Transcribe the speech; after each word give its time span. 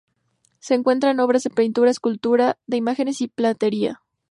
Se 0.57 0.73
encuentran 0.73 1.19
obras 1.19 1.43
de 1.43 1.51
pintura, 1.51 1.91
escultura 1.91 2.57
de 2.65 2.75
imágenes 2.77 3.21
y 3.21 3.27
platería. 3.27 4.01